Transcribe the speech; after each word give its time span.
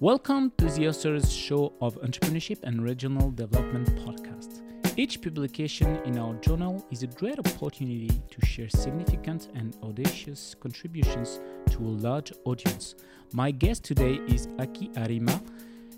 Welcome 0.00 0.50
to 0.56 0.64
the 0.64 0.88
Authors 0.88 1.30
Show 1.30 1.74
of 1.82 2.00
Entrepreneurship 2.00 2.62
and 2.62 2.82
Regional 2.82 3.30
Development 3.32 3.86
podcast. 3.96 4.62
Each 4.96 5.20
publication 5.20 5.94
in 6.06 6.16
our 6.16 6.32
journal 6.36 6.82
is 6.90 7.02
a 7.02 7.06
great 7.06 7.38
opportunity 7.38 8.08
to 8.30 8.46
share 8.46 8.70
significant 8.70 9.48
and 9.54 9.76
audacious 9.82 10.56
contributions 10.58 11.42
to 11.72 11.80
a 11.80 11.92
large 12.00 12.32
audience. 12.46 12.94
My 13.34 13.50
guest 13.50 13.84
today 13.84 14.14
is 14.26 14.48
Aki 14.58 14.88
Harima. 14.94 15.38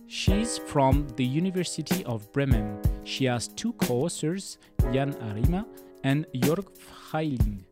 She's 0.09 0.59
from 0.59 1.07
the 1.14 1.25
University 1.25 2.05
of 2.05 2.27
Bremen. 2.32 2.80
She 3.05 3.27
has 3.27 3.46
two 3.46 3.73
co 3.75 3.98
authors, 4.07 4.59
Jan 4.93 5.12
Harima 5.12 5.64
and 6.03 6.27
Jörg 6.34 6.66
Freiling. 6.77 7.64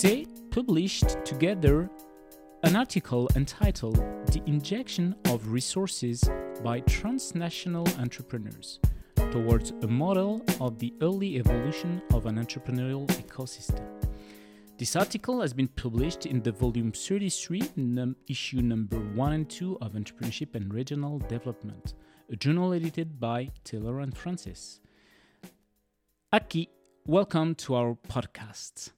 They 0.00 0.26
published 0.52 1.24
together 1.24 1.90
an 2.64 2.76
article 2.76 3.28
entitled 3.34 3.96
The 4.28 4.40
Injection 4.46 5.16
of 5.24 5.48
Resources 5.48 6.22
by 6.62 6.78
Transnational 6.80 7.88
Entrepreneurs 7.98 8.78
towards 9.32 9.72
a 9.82 9.88
model 9.88 10.44
of 10.60 10.78
the 10.78 10.94
early 11.02 11.38
evolution 11.38 12.00
of 12.14 12.26
an 12.26 12.36
entrepreneurial 12.36 13.08
ecosystem. 13.08 13.84
This 14.78 14.94
article 14.94 15.40
has 15.40 15.52
been 15.52 15.66
published 15.66 16.24
in 16.24 16.40
the 16.40 16.52
volume 16.52 16.92
33, 16.92 17.62
num- 17.74 18.14
issue 18.28 18.60
number 18.60 18.98
1 18.98 19.32
and 19.32 19.50
2 19.50 19.78
of 19.80 19.94
Entrepreneurship 19.94 20.54
and 20.54 20.72
Regional 20.72 21.18
Development, 21.18 21.94
a 22.30 22.36
journal 22.36 22.72
edited 22.72 23.18
by 23.18 23.50
Taylor 23.64 24.00
and 24.00 24.16
Francis. 24.16 24.78
Aki, 26.32 26.68
welcome 27.06 27.56
to 27.56 27.74
our 27.74 27.96
podcast. 28.08 28.92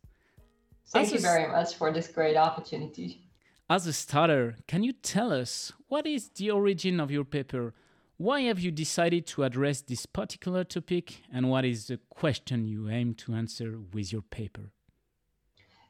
Thank 0.89 1.07
As 1.07 1.13
you 1.15 1.21
very 1.21 1.51
much 1.51 1.77
for 1.77 1.91
this 1.91 2.09
great 2.09 2.37
opportunity. 2.37 3.24
As 3.71 3.87
a 3.87 3.95
starter, 3.95 4.57
can 4.69 4.83
you 4.83 4.93
tell 4.93 5.33
us 5.33 5.73
what 5.89 6.07
is 6.07 6.29
the 6.29 6.51
origin 6.51 7.01
of 7.01 7.11
your 7.11 7.25
paper? 7.25 7.73
Why 8.19 8.43
have 8.43 8.61
you 8.61 8.71
decided 8.71 9.27
to 9.29 9.43
address 9.43 9.81
this 9.81 10.05
particular 10.05 10.65
topic, 10.65 11.23
and 11.33 11.49
what 11.49 11.65
is 11.65 11.87
the 11.87 11.99
question 12.11 12.69
you 12.69 12.91
aim 12.91 13.15
to 13.15 13.33
answer 13.33 13.79
with 13.95 14.13
your 14.13 14.21
paper? 14.21 14.71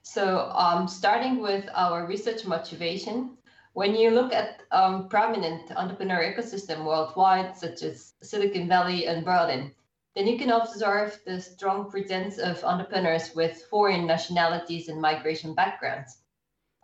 So, 0.03 0.53
um, 0.55 0.87
starting 0.87 1.41
with 1.41 1.69
our 1.75 2.07
research 2.07 2.47
motivation, 2.47 3.39
when 3.73 3.97
you 3.97 4.11
look 4.11 4.33
at 4.33 4.63
um, 4.71 5.09
prominent 5.09 5.73
entrepreneur 5.77 6.33
ecosystem 6.33 6.85
worldwide, 6.85 7.57
such 7.57 7.83
as 7.83 8.13
Silicon 8.23 8.69
Valley 8.69 9.09
and 9.09 9.25
Berlin, 9.25 9.73
then 10.15 10.29
you 10.29 10.39
can 10.39 10.51
observe 10.51 11.19
the 11.27 11.41
strong 11.41 11.91
presence 11.91 12.39
of 12.39 12.63
entrepreneurs 12.63 13.35
with 13.35 13.65
foreign 13.69 14.07
nationalities 14.07 14.89
and 14.89 15.01
migration 15.01 15.57
backgrounds. 15.57 16.19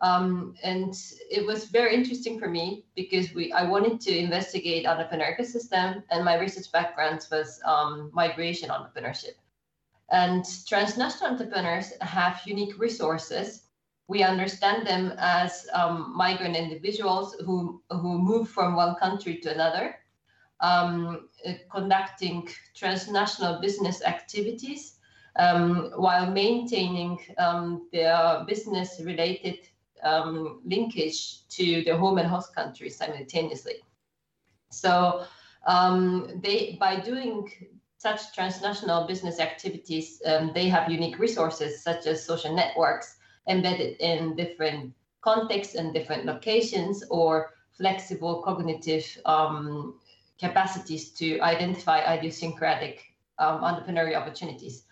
Um, 0.03 0.55
and 0.63 0.95
it 1.31 1.45
was 1.47 1.67
very 1.67 1.95
interesting 1.95 2.39
for 2.39 2.49
me 2.49 2.87
because 2.97 3.35
we 3.35 3.53
I 3.53 3.65
wanted 3.65 4.01
to 4.03 4.17
investigate 4.17 4.87
entrepreneur 4.87 5.37
ecosystem, 5.37 6.03
and 6.11 6.25
my 6.25 6.39
research 6.39 6.73
background 6.73 7.27
was 7.31 7.61
um, 7.65 8.11
migration 8.15 8.71
entrepreneurship. 8.71 9.37
And 10.11 10.45
transnational 10.67 11.33
entrepreneurs 11.33 11.93
have 12.01 12.41
unique 12.45 12.79
resources. 12.79 13.67
We 14.09 14.25
understand 14.25 14.87
them 14.87 15.13
as 15.19 15.69
um, 15.73 16.13
migrant 16.17 16.57
individuals 16.57 17.37
who, 17.47 17.81
who 17.91 18.19
move 18.19 18.49
from 18.49 18.75
one 18.75 18.97
country 18.97 19.37
to 19.37 19.55
another, 19.55 19.97
um, 20.61 21.29
uh, 21.47 21.53
conducting 21.71 22.49
transnational 22.75 23.61
business 23.61 24.03
activities 24.03 24.99
um, 25.37 25.93
while 25.95 26.29
maintaining 26.29 27.19
um, 27.39 27.89
their 27.93 28.45
business 28.49 29.01
related 29.05 29.59
um, 30.03 30.61
linkage 30.65 31.47
to 31.49 31.83
their 31.85 31.97
home 31.97 32.19
and 32.19 32.29
host 32.29 32.55
country 32.55 32.91
simultaneously. 32.91 33.75
So 34.71 35.25
um, 35.67 36.41
they 36.43 36.77
by 36.81 37.01
doing 37.01 37.51
such 37.99 38.35
transnational 38.35 39.07
business 39.07 39.41
activities, 39.41 40.23
um, 40.25 40.53
they 40.55 40.69
have 40.69 40.91
unique 40.91 41.19
resources 41.19 41.83
such 41.83 42.07
as 42.07 42.25
social 42.25 42.55
networks 42.55 43.17
embedded 43.49 43.97
in 44.01 44.37
different 44.37 44.95
contexts 45.21 45.75
and 45.75 45.93
different 45.93 46.25
locations, 46.25 47.05
or 47.11 47.53
flexible 47.73 48.43
cognitive 48.43 49.05
um, 49.27 49.99
capacities 50.39 51.11
to 51.11 51.39
identify 51.41 51.99
idiosyncratic 52.15 53.05
um, 53.39 53.61
entrepreneurial 53.61 54.17
opportunities. 54.17 54.85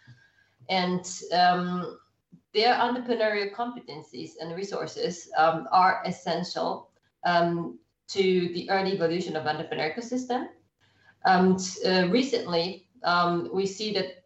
And 0.68 1.04
um, 1.32 1.98
their 2.54 2.74
entrepreneurial 2.74 3.52
competencies 3.52 4.32
and 4.40 4.54
resources 4.56 5.30
um, 5.36 5.68
are 5.70 6.02
essential 6.06 6.90
um, 7.24 7.78
to 8.08 8.48
the 8.54 8.68
early 8.70 8.92
evolution 8.94 9.36
of 9.36 9.46
entrepreneur 9.46 9.90
ecosystem. 9.90 10.48
And 11.24 11.60
uh, 11.84 12.08
recently, 12.08 12.88
um, 13.02 13.50
we 13.52 13.66
see 13.66 13.92
that 13.94 14.24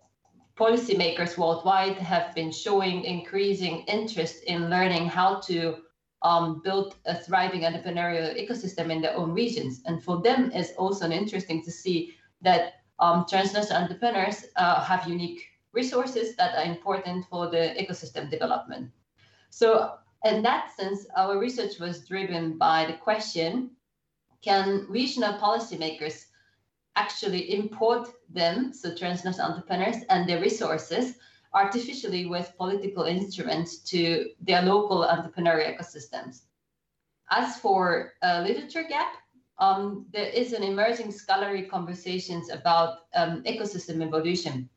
policymakers 0.56 1.36
worldwide 1.36 1.96
have 1.96 2.34
been 2.34 2.52
showing 2.52 3.04
increasing 3.04 3.80
interest 3.88 4.44
in 4.44 4.70
learning 4.70 5.06
how 5.06 5.40
to 5.40 5.76
um, 6.22 6.60
build 6.62 6.94
a 7.06 7.16
thriving 7.16 7.62
entrepreneurial 7.62 8.36
ecosystem 8.38 8.90
in 8.90 9.00
their 9.00 9.16
own 9.16 9.32
regions. 9.32 9.82
And 9.86 10.02
for 10.02 10.22
them, 10.22 10.52
it's 10.54 10.72
also 10.76 11.10
interesting 11.10 11.64
to 11.64 11.70
see 11.70 12.14
that 12.42 12.74
um, 13.00 13.24
transnational 13.28 13.82
entrepreneurs 13.82 14.44
uh, 14.56 14.80
have 14.84 15.08
unique 15.08 15.42
resources 15.72 16.36
that 16.36 16.56
are 16.56 16.70
important 16.70 17.26
for 17.26 17.48
the 17.48 17.74
ecosystem 17.78 18.30
development. 18.30 18.90
So, 19.50 19.94
in 20.24 20.42
that 20.42 20.74
sense, 20.76 21.06
our 21.16 21.38
research 21.38 21.78
was 21.80 22.06
driven 22.06 22.56
by 22.56 22.86
the 22.86 22.94
question 22.94 23.70
can 24.42 24.86
regional 24.88 25.34
policymakers 25.34 26.26
actually 26.96 27.54
import 27.54 28.08
them, 28.28 28.72
so 28.72 28.94
transnational 28.94 29.50
entrepreneurs 29.50 30.04
and 30.10 30.28
their 30.28 30.40
resources, 30.40 31.14
artificially 31.54 32.26
with 32.26 32.56
political 32.56 33.04
instruments 33.04 33.78
to 33.78 34.30
their 34.40 34.62
local 34.62 35.04
entrepreneurial 35.04 35.76
ecosystems. 35.76 36.42
As 37.30 37.56
for 37.58 38.12
a 38.22 38.42
literature 38.42 38.84
gap, 38.88 39.14
um, 39.58 40.06
there 40.12 40.26
is 40.26 40.52
an 40.52 40.62
emerging 40.62 41.12
scholarly 41.12 41.62
conversations 41.62 42.50
about 42.50 43.00
um, 43.14 43.42
ecosystem 43.44 44.02
evolution, 44.02 44.68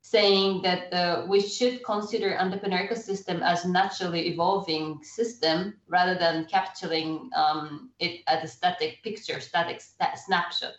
saying 0.00 0.62
that 0.62 0.92
uh, 0.92 1.26
we 1.28 1.40
should 1.40 1.84
consider 1.84 2.38
entrepreneur 2.38 2.86
ecosystem 2.86 3.42
as 3.42 3.64
naturally 3.64 4.28
evolving 4.28 5.02
system 5.02 5.74
rather 5.88 6.14
than 6.14 6.46
capturing 6.46 7.28
um, 7.34 7.90
it 7.98 8.22
as 8.26 8.44
a 8.44 8.48
static 8.48 9.02
picture, 9.02 9.40
static 9.40 9.80
sta- 9.80 10.14
snapshot. 10.16 10.74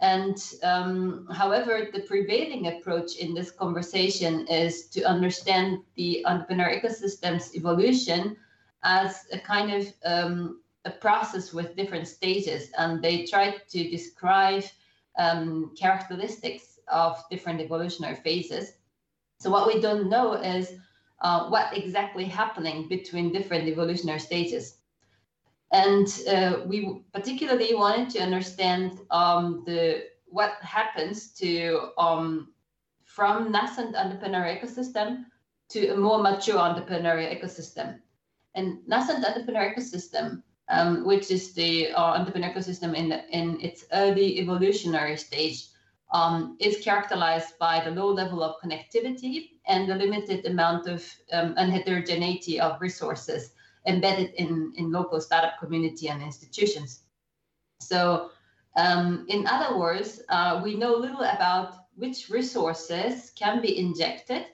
And 0.00 0.42
um, 0.62 1.28
however, 1.30 1.88
the 1.92 2.00
prevailing 2.00 2.68
approach 2.68 3.16
in 3.16 3.34
this 3.34 3.50
conversation 3.50 4.46
is 4.46 4.86
to 4.88 5.02
understand 5.02 5.80
the 5.94 6.24
entrepreneur 6.26 6.70
ecosystem's 6.80 7.54
evolution 7.54 8.36
as 8.82 9.26
a 9.30 9.38
kind 9.38 9.70
of 9.72 9.92
um, 10.06 10.60
a 10.86 10.90
process 10.90 11.52
with 11.52 11.76
different 11.76 12.08
stages, 12.08 12.70
and 12.78 13.02
they 13.02 13.26
try 13.26 13.56
to 13.68 13.90
describe 13.90 14.64
um, 15.18 15.72
characteristics 15.78 16.69
of 16.90 17.22
different 17.30 17.60
evolutionary 17.60 18.16
phases. 18.16 18.72
So 19.38 19.50
what 19.50 19.66
we 19.66 19.80
don't 19.80 20.08
know 20.08 20.34
is 20.34 20.72
uh, 21.20 21.48
what 21.48 21.76
exactly 21.76 22.24
happening 22.24 22.88
between 22.88 23.32
different 23.32 23.68
evolutionary 23.68 24.20
stages. 24.20 24.76
And 25.72 26.06
uh, 26.28 26.60
we 26.66 27.02
particularly 27.12 27.74
wanted 27.74 28.10
to 28.10 28.20
understand 28.20 28.98
um, 29.10 29.62
the 29.66 30.04
what 30.26 30.54
happens 30.62 31.32
to 31.34 31.90
um, 31.98 32.52
from 33.04 33.50
nascent 33.50 33.94
entrepreneurial 33.96 34.60
ecosystem 34.60 35.24
to 35.68 35.88
a 35.88 35.96
more 35.96 36.22
mature 36.22 36.56
entrepreneurial 36.58 37.30
ecosystem. 37.36 37.98
And 38.54 38.78
nascent 38.86 39.24
entrepreneurial 39.24 39.74
ecosystem, 39.74 40.42
um, 40.68 41.04
which 41.04 41.30
is 41.30 41.52
the 41.54 41.92
uh, 41.92 42.18
entrepreneurial 42.18 42.54
ecosystem 42.54 42.94
in 42.94 43.08
the, 43.08 43.28
in 43.30 43.60
its 43.60 43.84
early 43.92 44.38
evolutionary 44.40 45.16
stage, 45.16 45.66
um, 46.12 46.56
is 46.60 46.82
characterized 46.82 47.58
by 47.58 47.82
the 47.84 47.90
low 47.90 48.08
level 48.08 48.42
of 48.42 48.60
connectivity 48.62 49.50
and 49.66 49.88
the 49.88 49.94
limited 49.94 50.44
amount 50.46 50.86
of 50.86 51.04
um, 51.32 51.54
and 51.56 51.72
heterogeneity 51.72 52.60
of 52.60 52.80
resources 52.80 53.52
embedded 53.86 54.34
in, 54.34 54.72
in 54.76 54.90
local 54.90 55.20
startup 55.20 55.58
community 55.58 56.08
and 56.08 56.22
institutions. 56.22 57.02
So, 57.80 58.30
um, 58.76 59.24
in 59.28 59.46
other 59.46 59.78
words, 59.78 60.22
uh, 60.28 60.60
we 60.62 60.74
know 60.76 60.94
little 60.94 61.22
about 61.22 61.74
which 61.96 62.28
resources 62.28 63.32
can 63.34 63.60
be 63.60 63.78
injected 63.78 64.46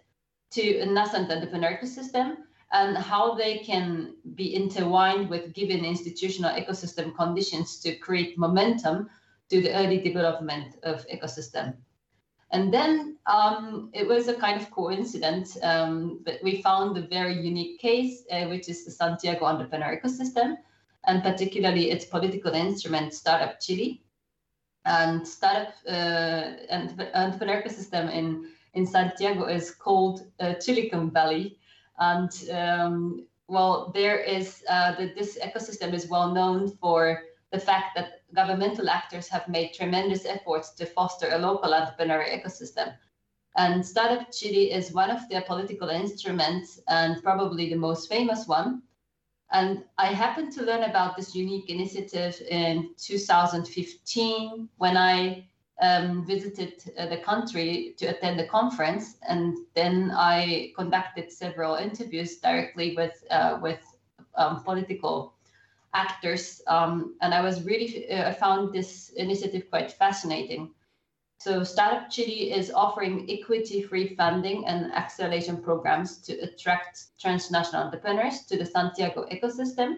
to 0.52 0.78
a 0.78 0.86
nascent 0.86 1.30
entrepreneur 1.30 1.78
ecosystem 1.78 2.36
and 2.72 2.96
how 2.96 3.34
they 3.34 3.58
can 3.58 4.14
be 4.34 4.54
intertwined 4.54 5.28
with 5.28 5.52
given 5.52 5.84
institutional 5.84 6.50
ecosystem 6.50 7.14
conditions 7.14 7.78
to 7.80 7.94
create 7.96 8.38
momentum 8.38 9.08
to 9.50 9.60
the 9.60 9.74
early 9.74 9.98
development 9.98 10.76
of 10.82 11.06
ecosystem. 11.08 11.76
And 12.52 12.72
then 12.72 13.18
um, 13.26 13.90
it 13.92 14.06
was 14.06 14.28
a 14.28 14.34
kind 14.34 14.60
of 14.60 14.70
coincidence 14.70 15.58
um, 15.62 16.20
that 16.24 16.42
we 16.42 16.62
found 16.62 16.96
a 16.96 17.06
very 17.06 17.34
unique 17.34 17.80
case, 17.80 18.24
uh, 18.30 18.46
which 18.46 18.68
is 18.68 18.84
the 18.84 18.90
Santiago 18.90 19.44
entrepreneur 19.46 20.00
ecosystem. 20.00 20.56
and 21.06 21.22
particularly 21.22 21.90
its 21.90 22.04
political 22.04 22.52
instrument, 22.52 23.14
Startup 23.14 23.58
Chile. 23.60 24.02
And 24.84 25.26
startup 25.26 25.74
uh, 25.88 25.90
and 26.70 27.08
entrepreneur 27.14 27.62
ecosystem 27.62 28.12
in, 28.12 28.48
in 28.74 28.86
Santiago 28.86 29.46
is 29.46 29.70
called 29.70 30.26
uh, 30.38 30.54
Chilecon 30.60 31.12
Valley. 31.12 31.58
And 31.98 32.30
um, 32.52 33.26
well, 33.48 33.90
there 33.94 34.18
is 34.18 34.62
uh, 34.68 34.94
the, 34.96 35.12
this 35.16 35.38
ecosystem 35.38 35.92
is 35.92 36.08
well 36.08 36.32
known 36.32 36.68
for 36.76 37.22
the 37.52 37.58
fact 37.58 37.94
that 37.96 38.22
governmental 38.34 38.88
actors 38.88 39.28
have 39.28 39.48
made 39.48 39.72
tremendous 39.72 40.24
efforts 40.24 40.70
to 40.74 40.86
foster 40.86 41.28
a 41.30 41.38
local 41.38 41.72
entrepreneurial 41.72 42.40
ecosystem. 42.40 42.94
And 43.56 43.84
Startup 43.86 44.30
Chile 44.32 44.72
is 44.72 44.92
one 44.92 45.10
of 45.10 45.28
their 45.28 45.42
political 45.42 45.88
instruments 45.88 46.80
and 46.88 47.22
probably 47.22 47.70
the 47.70 47.76
most 47.76 48.08
famous 48.08 48.46
one. 48.46 48.82
And 49.52 49.84
I 49.96 50.06
happened 50.06 50.52
to 50.54 50.64
learn 50.64 50.82
about 50.82 51.16
this 51.16 51.34
unique 51.34 51.70
initiative 51.70 52.40
in 52.50 52.90
2015 52.98 54.68
when 54.76 54.96
I 54.96 55.48
um, 55.80 56.26
visited 56.26 56.82
uh, 56.98 57.06
the 57.06 57.18
country 57.18 57.94
to 57.98 58.06
attend 58.06 58.40
a 58.40 58.46
conference, 58.46 59.16
and 59.28 59.56
then 59.74 60.10
I 60.14 60.72
conducted 60.76 61.30
several 61.30 61.76
interviews 61.76 62.38
directly 62.38 62.96
with 62.96 63.22
uh, 63.30 63.58
with 63.60 63.84
um, 64.36 64.64
political 64.64 65.35
actors, 65.96 66.62
um, 66.66 67.16
and 67.22 67.32
I 67.32 67.40
was 67.40 67.64
really 67.64 67.88
uh, 68.10 68.30
I 68.30 68.32
found 68.32 68.72
this 68.72 69.10
initiative 69.16 69.64
quite 69.70 69.90
fascinating. 69.92 70.74
So 71.38 71.64
Startup 71.64 72.10
Chile 72.10 72.52
is 72.58 72.72
offering 72.72 73.26
equity-free 73.28 74.16
funding 74.16 74.66
and 74.66 74.92
acceleration 74.92 75.56
programs 75.62 76.18
to 76.26 76.32
attract 76.46 76.94
transnational 77.20 77.84
entrepreneurs 77.84 78.46
to 78.48 78.56
the 78.56 78.64
Santiago 78.64 79.26
ecosystem. 79.30 79.96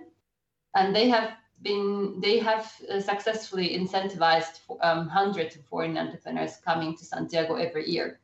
And 0.75 0.95
they 0.95 1.09
have 1.09 1.31
been, 1.62 2.21
they 2.21 2.39
have 2.39 2.71
uh, 2.91 3.00
successfully 3.00 3.69
incentivized 3.79 4.61
um, 4.83 5.09
hundreds 5.09 5.56
of 5.56 5.65
foreign 5.65 5.97
entrepreneurs 5.97 6.56
coming 6.65 6.97
to 6.97 7.05
Santiago 7.05 7.55
every 7.55 7.89
year. 7.89 8.21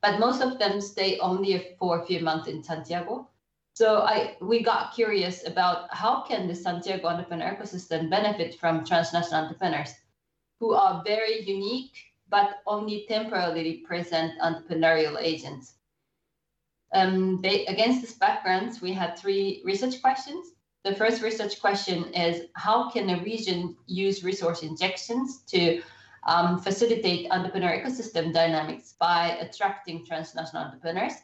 But 0.00 0.20
most 0.20 0.40
of 0.40 0.58
them 0.58 0.80
stay 0.80 1.18
only 1.18 1.76
for 1.78 2.00
a 2.00 2.06
few 2.06 2.20
months 2.20 2.48
in 2.48 2.62
Santiago. 2.62 3.28
So 3.74 4.02
I, 4.02 4.36
we 4.40 4.62
got 4.62 4.94
curious 4.94 5.46
about 5.48 5.92
how 5.92 6.22
can 6.22 6.46
the 6.46 6.54
Santiago 6.54 7.08
entrepreneur 7.08 7.56
ecosystem 7.56 8.08
benefit 8.08 8.54
from 8.60 8.84
transnational 8.84 9.42
entrepreneurs 9.42 9.92
who 10.60 10.74
are 10.74 11.02
very 11.04 11.42
unique 11.42 11.92
but 12.28 12.62
only 12.68 13.04
temporarily 13.08 13.78
present 13.86 14.40
entrepreneurial 14.40 15.20
agents. 15.20 15.74
Um, 16.92 17.40
they, 17.42 17.66
against 17.66 18.00
this 18.00 18.12
background, 18.12 18.78
we 18.80 18.92
had 18.92 19.18
three 19.18 19.60
research 19.64 20.00
questions. 20.00 20.52
The 20.84 20.94
first 20.94 21.20
research 21.20 21.60
question 21.60 22.14
is 22.14 22.46
how 22.54 22.90
can 22.90 23.10
a 23.10 23.22
region 23.22 23.76
use 23.86 24.22
resource 24.22 24.62
injections 24.62 25.42
to 25.48 25.82
um, 26.28 26.60
facilitate 26.60 27.28
entrepreneur 27.32 27.82
ecosystem 27.82 28.32
dynamics 28.32 28.94
by 29.00 29.30
attracting 29.40 30.06
transnational 30.06 30.64
entrepreneurs? 30.64 31.14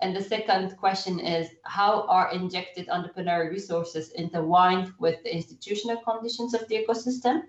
And 0.00 0.14
the 0.14 0.22
second 0.22 0.76
question 0.76 1.18
is 1.20 1.48
how 1.62 2.06
are 2.08 2.30
injected 2.32 2.88
entrepreneurial 2.88 3.50
resources 3.50 4.10
intertwined 4.10 4.92
with 4.98 5.22
the 5.22 5.34
institutional 5.34 5.96
conditions 6.02 6.52
of 6.52 6.68
the 6.68 6.84
ecosystem? 6.84 7.42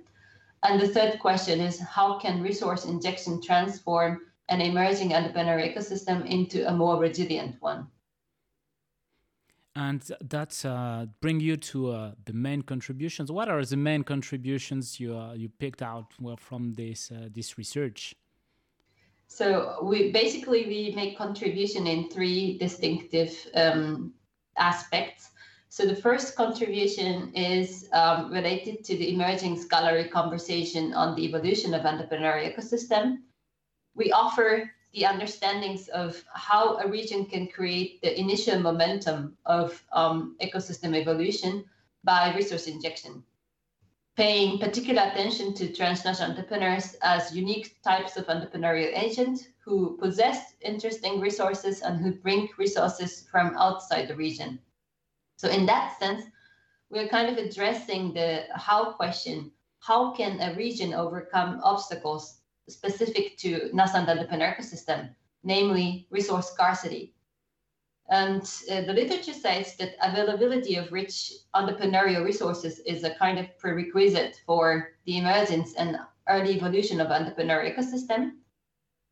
And 0.64 0.80
the 0.80 0.88
third 0.88 1.20
question 1.20 1.60
is 1.60 1.80
how 1.80 2.20
can 2.20 2.42
resource 2.42 2.86
injection 2.86 3.42
transform 3.42 4.22
an 4.50 4.62
emerging 4.62 5.10
entrepreneurial 5.10 5.74
ecosystem 5.74 6.26
into 6.26 6.68
a 6.68 6.74
more 6.74 6.98
resilient 7.00 7.58
one? 7.60 7.88
And 9.76 10.02
that 10.22 10.66
uh, 10.66 11.06
bring 11.22 11.40
you 11.40 11.56
to 11.58 11.92
uh, 11.92 12.12
the 12.26 12.34
main 12.34 12.64
contributions. 12.64 13.32
What 13.32 13.48
are 13.48 13.64
the 13.64 13.78
main 13.78 14.04
contributions 14.04 15.00
you 15.00 15.16
uh, 15.16 15.34
you 15.34 15.50
picked 15.50 15.84
out 15.84 16.14
from 16.40 16.74
this 16.74 17.12
uh, 17.12 17.28
this 17.32 17.60
research? 17.60 18.16
So 19.28 19.80
we 19.84 20.12
basically 20.12 20.66
we 20.66 20.94
make 20.96 21.18
contribution 21.18 21.86
in 21.86 22.10
three 22.10 22.58
distinctive 22.58 23.32
um, 23.54 24.14
aspects. 24.58 25.30
So 25.70 25.86
the 25.86 25.96
first 25.96 26.36
contribution 26.36 27.34
is 27.36 27.90
um, 27.94 28.32
related 28.32 28.84
to 28.86 28.98
the 28.98 29.14
emerging 29.14 29.62
scholarly 29.62 30.10
conversation 30.10 30.94
on 30.94 31.16
the 31.16 31.26
evolution 31.26 31.74
of 31.74 31.84
entrepreneurial 31.84 32.52
ecosystem. 32.52 33.18
We 33.96 34.12
offer 34.12 34.72
the 34.94 35.06
understandings 35.06 35.90
of 35.90 36.24
how 36.34 36.78
a 36.78 36.88
region 36.88 37.26
can 37.26 37.48
create 37.48 38.02
the 38.02 38.18
initial 38.18 38.60
momentum 38.60 39.38
of 39.46 39.84
um, 39.92 40.38
ecosystem 40.42 40.96
evolution 40.96 41.66
by 42.04 42.34
resource 42.34 42.68
injection, 42.68 43.24
paying 44.18 44.58
particular 44.58 45.04
attention 45.04 45.54
to 45.54 45.72
transnational 45.72 46.32
entrepreneurs 46.32 46.96
as 47.04 47.36
unique 47.36 47.80
types 47.84 48.18
of 48.18 48.26
entrepreneurial 48.26 48.92
agents 48.98 49.50
who 49.64 49.96
possess 49.98 50.56
interesting 50.62 51.20
resources 51.20 51.84
and 51.84 52.02
who 52.02 52.12
bring 52.12 52.50
resources 52.58 53.28
from 53.32 53.56
outside 53.58 54.08
the 54.08 54.16
region. 54.16 54.58
So 55.36 55.50
in 55.50 55.68
that 55.68 56.00
sense, 56.00 56.26
we're 56.90 57.08
kind 57.10 57.30
of 57.30 57.38
addressing 57.38 58.14
the 58.16 58.46
how 58.56 58.94
question. 58.94 59.52
How 59.82 60.12
can 60.14 60.42
a 60.42 60.56
region 60.56 60.96
overcome 60.96 61.62
obstacles 61.64 62.40
specific 62.68 63.38
to 63.38 63.70
nascent 63.72 64.10
entrepreneur 64.10 64.56
ecosystem, 64.58 65.14
namely 65.44 66.08
resource 66.10 66.50
scarcity? 66.50 67.14
And 68.10 68.42
uh, 68.72 68.82
the 68.82 68.94
literature 68.94 69.34
says 69.34 69.76
that 69.78 69.96
availability 70.02 70.76
of 70.76 70.92
rich 70.92 71.34
entrepreneurial 71.54 72.24
resources 72.24 72.80
is 72.80 73.04
a 73.04 73.16
kind 73.16 73.38
of 73.38 73.58
prerequisite 73.58 74.42
for 74.46 74.94
the 75.06 75.18
emergence 75.18 75.74
and 75.76 76.00
early 76.30 76.56
evolution 76.56 77.02
of 77.02 77.08
entrepreneurial 77.08 77.76
ecosystem. 77.76 78.38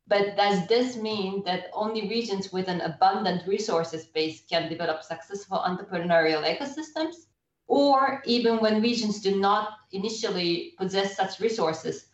But 0.08 0.36
does 0.36 0.66
this 0.66 0.96
mean 0.96 1.42
that 1.44 1.66
only 1.74 2.08
regions 2.08 2.52
with 2.52 2.68
an 2.68 2.80
abundant 2.80 3.46
resources 3.46 4.06
base 4.06 4.42
can 4.48 4.68
develop 4.68 5.02
successful 5.02 5.58
entrepreneurial 5.58 6.44
ecosystems? 6.44 7.26
Or 7.66 8.22
even 8.24 8.58
when 8.58 8.80
regions 8.80 9.20
do 9.20 9.38
not 9.38 9.72
initially 9.90 10.74
possess 10.78 11.16
such 11.16 11.40
resources, 11.40 12.06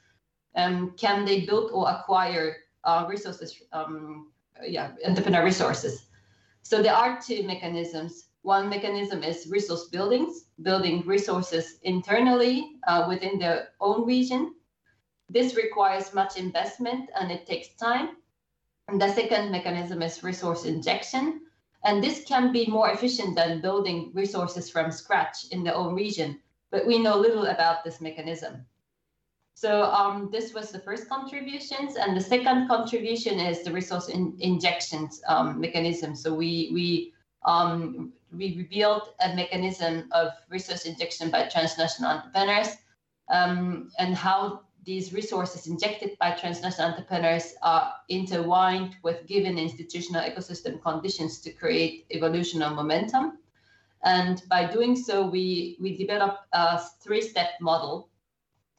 um, 0.57 0.95
can 0.97 1.25
they 1.27 1.45
build 1.45 1.71
or 1.73 1.91
acquire 1.91 2.57
uh, 2.85 3.07
resources, 3.09 3.63
um, 3.73 4.33
yeah, 4.67 4.93
entrepreneur 5.07 5.45
resources? 5.45 6.07
So 6.63 6.83
there 6.83 6.95
are 6.95 7.21
two 7.21 7.43
mechanisms. 7.45 8.27
One 8.43 8.69
mechanism 8.69 9.23
is 9.23 9.47
resource 9.49 9.89
buildings, 9.89 10.47
building 10.63 11.03
resources 11.07 11.79
internally 11.83 12.77
uh, 12.87 13.07
within 13.09 13.39
their 13.39 13.69
own 13.81 14.07
region 14.07 14.55
this 15.33 15.57
requires 15.57 16.13
much 16.13 16.37
investment 16.37 17.09
and 17.19 17.33
it 17.33 17.47
takes 17.47 17.75
time. 17.77 18.17
And 18.89 19.01
the 19.01 19.09
second 19.09 19.51
mechanism 19.51 20.03
is 20.03 20.23
resource 20.23 20.67
injection. 20.67 21.41
And 21.85 22.05
this 22.05 22.23
can 22.25 22.53
be 22.53 22.67
more 22.67 22.91
efficient 22.91 23.35
than 23.35 23.63
building 23.63 24.13
resources 24.13 24.69
from 24.69 24.93
scratch 24.93 25.47
in 25.51 25.65
their 25.65 25.75
own 25.75 25.95
region, 25.95 26.39
but 26.71 26.87
we 26.87 26.99
know 26.99 27.17
little 27.17 27.47
about 27.47 27.83
this 27.83 28.01
mechanism. 28.01 28.67
So 29.63 29.85
um, 29.85 30.29
this 30.33 30.53
was 30.53 30.73
the 30.73 30.81
first 30.81 31.09
contributions, 31.09 31.95
and 31.95 32.17
the 32.17 32.21
second 32.21 32.67
contribution 32.67 33.39
is 33.39 33.63
the 33.63 33.71
resource 33.71 34.09
in 34.09 34.37
injections 34.41 35.23
um, 35.29 35.61
mechanism. 35.61 36.17
So 36.17 36.35
we 36.35 36.71
we 36.75 37.15
um, 37.45 38.13
we 38.37 38.57
revealed 38.57 39.15
a 39.21 39.37
mechanism 39.37 40.09
of 40.11 40.33
resource 40.49 40.85
injection 40.85 41.31
by 41.31 41.47
transnational 41.47 42.11
entrepreneurs 42.11 42.71
um, 43.29 43.93
and 44.01 44.17
how 44.17 44.63
these 44.85 45.13
resources 45.13 45.69
injected 45.69 46.19
by 46.19 46.33
transnational 46.33 46.91
entrepreneurs 46.91 47.55
are 47.63 47.95
intertwined 48.09 48.97
with 49.05 49.29
given 49.29 49.59
institutional 49.59 50.23
ecosystem 50.23 50.83
conditions 50.83 51.39
to 51.39 51.53
create 51.53 52.05
evolutionary 52.11 52.75
momentum. 52.75 53.39
And 54.03 54.43
by 54.49 54.67
doing 54.67 54.97
so, 54.97 55.25
we, 55.25 55.77
we 55.81 55.97
developed 55.97 56.49
a 56.53 56.81
three-step 57.01 57.61
model 57.61 58.09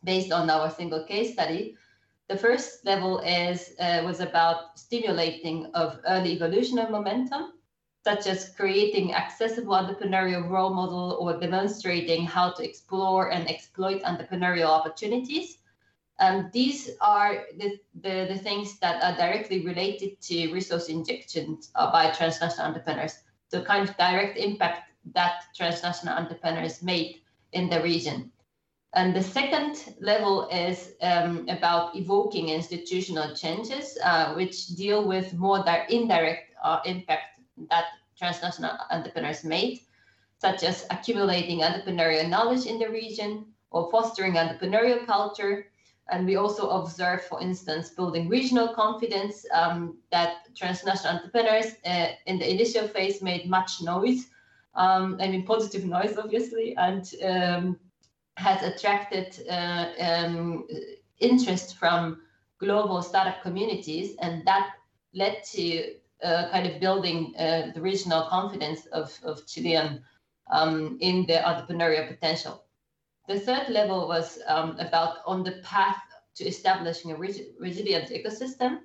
based 0.04 0.32
on 0.32 0.50
our 0.50 0.70
single 0.70 1.04
case 1.06 1.34
study. 1.34 1.76
The 2.30 2.38
first 2.38 2.86
level 2.86 3.20
is 3.20 3.74
uh, 3.80 4.02
was 4.06 4.20
about 4.20 4.80
stimulating 4.80 5.68
of 5.74 6.00
early 6.08 6.34
evolutionary 6.34 6.92
momentum, 6.92 7.54
such 8.04 8.28
as 8.28 8.54
creating 8.56 9.14
accessible 9.14 9.74
entrepreneurial 9.74 10.50
role 10.50 10.74
model 10.74 11.18
or 11.20 11.40
demonstrating 11.40 12.26
how 12.26 12.52
to 12.52 12.64
explore 12.64 13.32
and 13.32 13.50
exploit 13.50 14.02
entrepreneurial 14.04 14.70
opportunities 14.70 15.58
um, 16.20 16.50
these 16.54 16.92
are 17.02 17.46
the, 17.58 17.80
the, 18.02 18.28
the, 18.30 18.38
things 18.38 18.80
that 18.80 19.04
are 19.04 19.16
directly 19.18 19.66
related 19.66 20.22
to 20.22 20.54
resource 20.54 20.88
injections 20.88 21.72
uh, 21.76 21.92
by 21.92 22.12
transnational 22.12 22.68
entrepreneurs. 22.68 23.16
the 23.50 23.62
kind 23.62 23.88
of 23.88 23.96
direct 23.98 24.38
impact 24.38 24.92
that 25.14 25.44
transnational 25.56 26.16
entrepreneurs 26.16 26.82
made 26.82 27.22
in 27.52 27.70
the 27.70 27.82
region. 27.82 28.32
And 28.96 29.16
the 29.16 29.24
second 29.24 29.96
level 30.00 30.48
is 30.50 30.94
um, 31.02 31.48
about 31.50 31.96
evoking 31.96 32.50
institutional 32.50 33.34
changes, 33.36 33.98
uh, 34.04 34.34
which 34.36 34.68
deal 34.68 35.08
with 35.08 35.34
more 35.34 35.66
indirect 35.90 36.54
uh, 36.64 36.80
impact 36.86 37.40
that 37.72 37.86
transnational 38.18 38.78
entrepreneurs 38.92 39.44
made, 39.44 39.80
such 40.38 40.64
as 40.64 40.86
accumulating 40.92 41.62
entrepreneurial 41.62 42.30
knowledge 42.30 42.68
in 42.68 42.78
the 42.78 42.88
region 42.88 43.46
or 43.72 43.90
fostering 43.90 44.34
entrepreneurial 44.34 45.04
culture. 45.08 45.66
And 46.12 46.28
we 46.28 46.36
also 46.36 46.70
observe, 46.70 47.24
for 47.24 47.42
instance, 47.42 47.90
building 47.90 48.30
regional 48.30 48.76
confidence 48.76 49.44
um, 49.54 49.98
that 50.12 50.54
transnational 50.56 51.16
entrepreneurs 51.16 51.74
uh, 51.86 52.10
in 52.28 52.38
the 52.38 52.52
initial 52.52 52.88
phase 52.88 53.24
made 53.24 53.50
much 53.50 53.82
noise, 53.82 54.28
um, 54.76 55.18
I 55.20 55.30
mean, 55.30 55.46
positive 55.46 55.86
noise, 55.98 56.16
obviously, 56.18 56.76
and 56.76 57.10
um, 57.24 57.80
has 58.38 58.62
attracted 58.64 59.40
uh, 59.50 59.88
um, 60.00 60.68
interest 61.20 61.78
from 61.78 62.22
global 62.60 63.02
startup 63.02 63.42
communities. 63.42 64.16
And 64.22 64.46
that 64.46 64.72
led 65.14 65.44
to 65.54 65.94
uh, 66.24 66.50
kind 66.52 66.66
of 66.68 66.80
building 66.80 67.34
uh, 67.38 67.72
the 67.74 67.82
regional 67.82 68.24
confidence 68.30 68.86
of, 68.88 69.18
of 69.24 69.46
Chilean 69.46 70.02
um, 70.52 70.98
in 71.02 71.26
the 71.26 71.34
entrepreneurial 71.34 72.08
potential. 72.08 72.64
The 73.28 73.40
third 73.40 73.70
level 73.70 74.08
was 74.08 74.40
um, 74.48 74.78
about 74.80 75.18
on 75.26 75.44
the 75.44 75.62
path 75.64 75.98
to 76.36 76.46
establishing 76.46 77.12
a 77.12 77.16
resilient 77.16 78.10
ecosystem. 78.10 78.80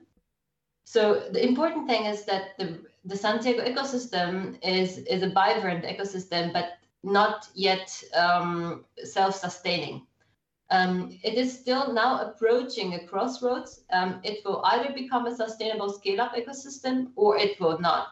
So 0.84 1.28
the 1.30 1.44
important 1.46 1.88
thing 1.88 2.04
is 2.04 2.24
that 2.24 2.56
the, 2.58 2.78
the 3.04 3.16
Santiago 3.16 3.64
ecosystem 3.64 4.58
is, 4.62 4.98
is 4.98 5.22
a 5.22 5.30
vibrant 5.30 5.84
ecosystem, 5.84 6.52
but 6.52 6.78
not 7.04 7.48
yet 7.54 8.02
um, 8.14 8.84
self-sustaining. 9.04 10.06
Um, 10.70 11.18
it 11.22 11.34
is 11.34 11.58
still 11.58 11.92
now 11.92 12.20
approaching 12.20 12.94
a 12.94 13.06
crossroads. 13.06 13.84
Um, 13.90 14.20
it 14.22 14.44
will 14.44 14.62
either 14.64 14.92
become 14.92 15.26
a 15.26 15.34
sustainable 15.34 15.90
scale-up 15.90 16.34
ecosystem 16.34 17.08
or 17.16 17.38
it 17.38 17.58
will 17.60 17.78
not. 17.78 18.08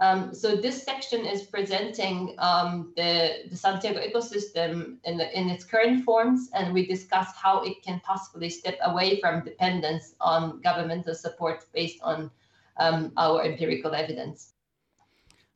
Um, 0.00 0.32
so 0.32 0.54
this 0.54 0.84
section 0.84 1.26
is 1.26 1.42
presenting 1.42 2.36
um, 2.38 2.92
the, 2.96 3.48
the 3.50 3.56
Santiago 3.56 4.00
ecosystem 4.00 4.98
in, 5.02 5.16
the, 5.16 5.36
in 5.36 5.48
its 5.48 5.64
current 5.64 6.04
forms, 6.04 6.50
and 6.54 6.72
we 6.72 6.86
discuss 6.86 7.34
how 7.34 7.62
it 7.62 7.82
can 7.82 8.00
possibly 8.04 8.48
step 8.48 8.78
away 8.82 9.20
from 9.20 9.44
dependence 9.44 10.14
on 10.20 10.60
governmental 10.60 11.16
support 11.16 11.64
based 11.74 11.98
on 12.02 12.30
um, 12.76 13.12
our 13.16 13.42
empirical 13.42 13.92
evidence. 13.92 14.52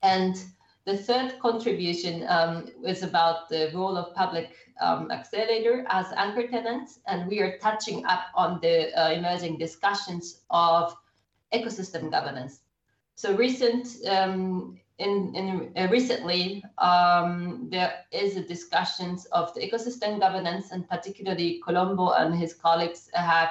And 0.03 0.37
the 0.85 0.97
third 0.97 1.39
contribution 1.41 2.27
um, 2.29 2.67
is 2.85 3.03
about 3.03 3.49
the 3.49 3.71
role 3.75 3.97
of 3.97 4.15
public 4.15 4.57
um, 4.81 5.11
accelerator 5.11 5.85
as 5.89 6.07
anchor 6.17 6.47
tenants, 6.49 6.99
and 7.07 7.29
we 7.29 7.41
are 7.41 7.59
touching 7.59 8.05
up 8.07 8.25
on 8.35 8.59
the 8.61 8.93
uh, 8.99 9.11
emerging 9.13 9.59
discussions 9.59 10.41
of 10.51 10.95
ecosystem 11.55 12.11
governance. 12.11 12.61
So 13.15 13.37
recent 13.37 13.89
um, 14.09 14.81
in, 14.99 15.35
in 15.35 15.73
uh, 15.77 15.89
recently 15.91 16.65
um, 16.79 17.69
there 17.71 18.05
is 18.11 18.37
a 18.37 18.43
discussions 18.43 19.27
of 19.27 19.55
the 19.55 19.61
ecosystem 19.61 20.19
governance, 20.19 20.73
and 20.73 20.89
particularly 20.89 21.61
Colombo 21.65 22.11
and 22.13 22.35
his 22.35 22.55
colleagues 22.55 23.09
have 23.15 23.51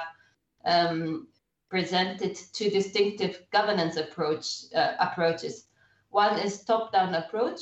um, 0.64 1.28
presented 1.70 2.38
two 2.52 2.68
distinctive 2.68 3.42
governance 3.50 3.96
approach 3.96 4.64
uh, 4.74 4.92
approaches. 5.00 5.64
One 6.12 6.38
is 6.38 6.62
top-down 6.64 7.14
approach, 7.14 7.60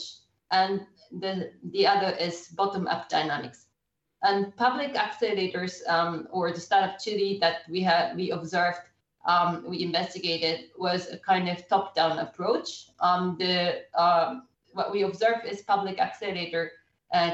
and 0.51 0.85
the, 1.13 1.53
the 1.71 1.87
other 1.87 2.17
is 2.17 2.49
bottom-up 2.49 3.09
dynamics. 3.09 3.67
And 4.23 4.55
public 4.57 4.95
accelerators 4.95 5.89
um, 5.89 6.27
or 6.33 6.53
the 6.53 6.61
startup 6.61 6.99
Chile 6.99 7.39
that 7.41 7.63
we 7.71 7.81
have 7.83 8.17
we 8.17 8.33
observed, 8.33 8.81
um, 9.25 9.65
we 9.69 9.83
investigated 9.83 10.71
was 10.77 11.09
a 11.11 11.19
kind 11.19 11.49
of 11.49 11.67
top-down 11.69 12.19
approach. 12.19 12.89
Um, 12.99 13.37
the 13.39 13.83
uh, 13.95 14.41
what 14.73 14.93
we 14.93 15.03
observe 15.03 15.45
is 15.49 15.63
public 15.63 16.01
accelerator 16.01 16.73
uh, 17.15 17.31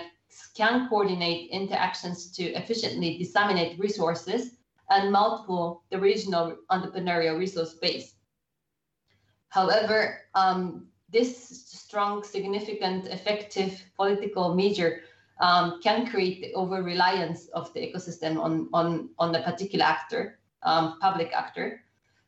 can 0.54 0.86
coordinate 0.88 1.50
interactions 1.50 2.30
to 2.32 2.44
efficiently 2.52 3.16
disseminate 3.16 3.78
resources 3.78 4.50
and 4.90 5.10
multiple 5.10 5.82
the 5.90 5.98
regional 5.98 6.56
entrepreneurial 6.70 7.38
resource 7.38 7.72
base. 7.74 8.14
However, 9.48 10.20
um, 10.34 10.88
this 11.08 11.48
strong, 11.66 12.22
significant, 12.22 13.06
effective 13.06 13.80
political 13.96 14.54
measure 14.54 15.02
um, 15.40 15.80
can 15.82 16.06
create 16.06 16.40
the 16.40 16.54
over 16.54 16.82
reliance 16.82 17.48
of 17.48 17.72
the 17.74 17.80
ecosystem 17.80 18.40
on, 18.40 18.68
on, 18.72 19.10
on 19.18 19.34
a 19.34 19.42
particular 19.42 19.84
actor, 19.84 20.38
um, 20.62 20.98
public 21.00 21.32
actor. 21.32 21.82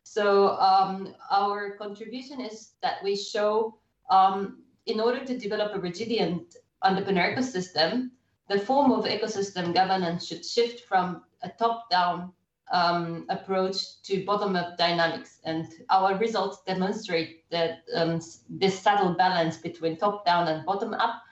So 0.04 0.56
um, 0.58 1.14
our 1.30 1.76
contribution 1.76 2.40
is 2.40 2.72
that 2.82 3.02
we 3.02 3.16
show 3.16 3.78
um, 4.10 4.62
in 4.86 5.00
order 5.00 5.24
to 5.24 5.38
develop 5.38 5.74
a 5.74 5.80
resilient 5.80 6.56
entrepreneur 6.82 7.34
ecosystem, 7.34 8.10
the 8.48 8.58
form 8.58 8.92
of 8.92 9.04
ecosystem 9.04 9.74
governance 9.74 10.26
should 10.26 10.44
shift 10.44 10.86
from 10.88 11.22
a 11.42 11.50
top-down 11.50 12.32
um, 12.72 13.26
approach 13.28 14.02
to 14.02 14.24
bottom-up 14.24 14.76
dynamics. 14.76 15.38
And 15.44 15.66
our 15.90 16.16
results 16.16 16.62
demonstrate 16.66 17.48
that 17.50 17.80
um, 17.94 18.20
this 18.48 18.78
subtle 18.78 19.14
balance 19.14 19.56
between 19.56 19.96
top-down 19.96 20.48
and 20.48 20.66
bottom-up 20.66 21.22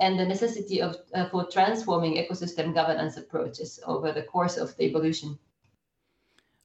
and 0.00 0.18
the 0.18 0.24
necessity 0.24 0.80
of 0.80 0.96
uh, 1.14 1.28
for 1.28 1.46
transforming 1.50 2.16
ecosystem 2.16 2.74
governance 2.74 3.16
approaches 3.16 3.78
over 3.86 4.12
the 4.12 4.22
course 4.22 4.56
of 4.56 4.76
the 4.76 4.84
evolution. 4.84 5.38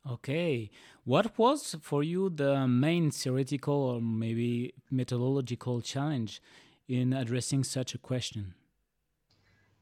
Okay. 0.10 0.72
What 1.04 1.38
was 1.38 1.76
for 1.82 2.02
you 2.04 2.30
the 2.30 2.68
main 2.68 3.12
theoretical 3.12 3.76
or 3.76 4.02
maybe 4.02 4.74
methodological 4.90 5.82
challenge 5.82 6.42
in 6.88 7.14
addressing 7.14 7.64
such 7.64 7.94
a 7.94 7.98
question? 7.98 8.54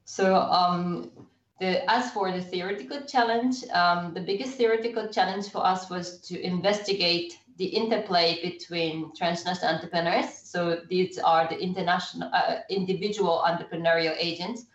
So 0.06 0.36
um, 0.36 1.12
the, 1.60 1.90
as 1.90 2.12
for 2.12 2.32
the 2.32 2.42
theoretical 2.42 3.02
challenge, 3.02 3.64
um, 3.74 4.14
the 4.14 4.22
biggest 4.22 4.56
theoretical 4.56 5.08
challenge 5.08 5.50
for 5.50 5.66
us 5.66 5.90
was 5.90 6.20
to 6.22 6.42
investigate 6.42 7.34
the 7.58 7.66
interplay 7.66 8.40
between 8.42 9.14
transnational 9.16 9.76
entrepreneurs. 9.76 10.34
So 10.34 10.82
these 10.90 11.20
are 11.20 11.48
the 11.48 11.60
international 11.60 12.30
uh, 12.34 12.60
individual 12.70 13.44
entrepreneurial 13.46 14.16
agents 14.18 14.66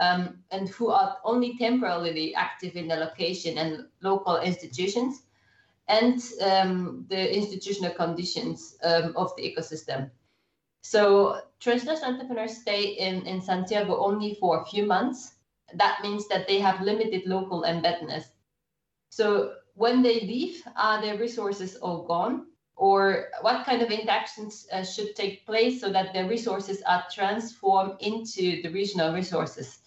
um, 0.00 0.38
and 0.50 0.68
who 0.68 0.88
are 0.90 1.18
only 1.24 1.56
temporarily 1.56 2.34
active 2.34 2.76
in 2.76 2.88
the 2.88 2.96
location 2.96 3.58
and 3.58 3.86
local 4.02 4.38
institutions 4.38 5.22
and 5.86 6.20
um, 6.42 7.06
the 7.08 7.34
institutional 7.34 7.94
conditions 7.94 8.76
um, 8.82 9.14
of 9.16 9.34
the 9.36 9.42
ecosystem. 9.42 10.10
So 10.82 11.40
transnational 11.60 12.12
entrepreneurs 12.12 12.58
stay 12.58 12.82
in, 12.82 13.26
in 13.26 13.40
Santiago 13.40 13.98
only 13.98 14.34
for 14.34 14.60
a 14.60 14.66
few 14.66 14.84
months 14.84 15.34
that 15.74 16.00
means 16.02 16.28
that 16.28 16.46
they 16.48 16.58
have 16.58 16.80
limited 16.80 17.26
local 17.26 17.62
embeddedness. 17.62 18.24
So 19.10 19.54
when 19.74 20.02
they 20.02 20.20
leave, 20.20 20.62
are 20.76 21.00
their 21.00 21.18
resources 21.18 21.76
all 21.76 22.06
gone? 22.06 22.46
Or 22.76 23.28
what 23.40 23.66
kind 23.66 23.82
of 23.82 23.90
interactions 23.90 24.66
uh, 24.72 24.84
should 24.84 25.16
take 25.16 25.44
place 25.44 25.80
so 25.80 25.90
that 25.90 26.12
their 26.12 26.28
resources 26.28 26.80
are 26.82 27.04
transformed 27.12 27.94
into 28.00 28.62
the 28.62 28.70
regional 28.70 29.12
resources? 29.12 29.80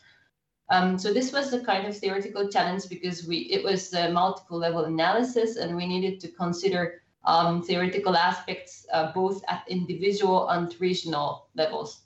Um, 0.69 0.97
so 0.97 1.13
this 1.13 1.33
was 1.33 1.53
a 1.53 1.63
kind 1.63 1.87
of 1.87 1.97
theoretical 1.97 2.47
challenge 2.49 2.87
because 2.89 3.27
we 3.27 3.39
it 3.51 3.63
was 3.63 3.93
a 3.93 4.09
multiple 4.09 4.57
level 4.57 4.85
analysis 4.85 5.57
and 5.57 5.75
we 5.75 5.85
needed 5.85 6.21
to 6.21 6.29
consider 6.29 7.01
um, 7.25 7.61
theoretical 7.61 8.15
aspects 8.15 8.85
uh, 8.93 9.11
both 9.13 9.43
at 9.49 9.63
individual 9.67 10.49
and 10.49 10.73
regional 10.79 11.49
levels. 11.55 12.03